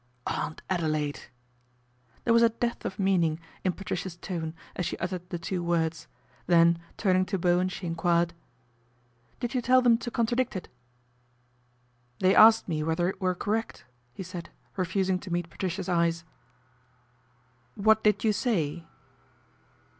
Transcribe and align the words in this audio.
"Aunt 0.25 0.63
Adelaide!" 0.67 1.25
There 2.23 2.33
was 2.33 2.41
a 2.41 2.49
depth 2.49 2.85
of 2.85 2.97
meaning 2.97 3.39
in 3.63 3.71
Patricia's 3.73 4.15
tone 4.17 4.55
as 4.75 4.83
she 4.83 4.97
uttered 4.97 5.29
the 5.29 5.37
two 5.37 5.63
words, 5.63 6.07
then 6.47 6.79
turning 6.97 7.23
to 7.25 7.37
Bo 7.37 7.57
wen 7.59 7.69
she 7.69 7.85
enquired," 7.85 8.33
Did 9.39 9.53
you 9.53 9.61
tell 9.61 9.79
them 9.83 9.99
to 9.99 10.09
contradict 10.09 10.55
it?"" 10.55 10.69
They 12.19 12.33
asked 12.35 12.67
me 12.67 12.81
whether 12.81 13.09
it 13.09 13.21
were 13.21 13.35
correct," 13.35 13.85
he 14.11 14.23
said, 14.23 14.49
refusing 14.75 15.19
to 15.19 15.31
meet 15.31 15.51
Patricia's 15.51 15.87
eyes." 15.87 16.23
What 17.85 18.03
did 18.03 18.23
you 18.23 18.33
say 18.33 18.87